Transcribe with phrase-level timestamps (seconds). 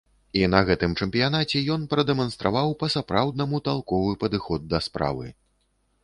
[0.39, 5.27] І на гэтым чэмпіянаце ён прадэманстраваў па-сапраўднаму талковы падыход да справы.